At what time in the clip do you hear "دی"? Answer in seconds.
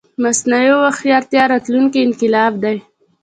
2.63-2.77